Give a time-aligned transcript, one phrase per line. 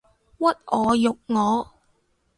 [0.39, 0.45] 屈
[0.79, 1.71] 我辱我